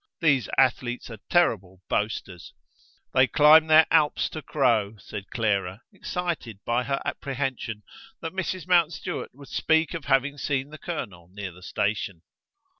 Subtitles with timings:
[0.19, 2.55] These athletes are terrible boasters."
[3.13, 7.83] "They climb their Alps to crow," said Clara, excited by her apprehension
[8.19, 8.65] that Mrs.
[8.67, 12.23] Mountstuart would speak of having seen the colonel near the station.